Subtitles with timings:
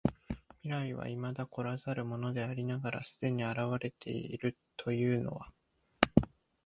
[0.63, 5.51] 未来は未だ来らざるものでありながら既に現れているというのは、